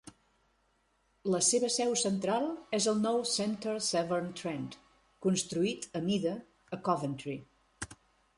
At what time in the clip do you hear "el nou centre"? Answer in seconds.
2.93-3.75